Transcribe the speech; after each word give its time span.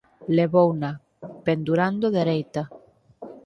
Levouna, 0.35 0.91
pendurando 1.45 2.05
dereita. 2.17 2.63